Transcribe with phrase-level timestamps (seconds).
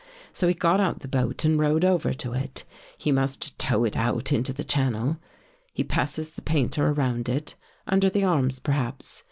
[0.33, 2.63] So he got out the boat and rowed over to it.
[2.97, 5.17] He must tow it out into the channel.
[5.73, 7.53] He passes the painter around it,
[7.85, 9.19] under the arms, perhaps.